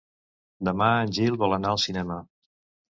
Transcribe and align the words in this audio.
Demà 0.69 0.89
en 1.03 1.13
Gil 1.19 1.39
vol 1.45 1.57
anar 1.59 1.77
al 1.77 1.83
cinema. 1.87 2.21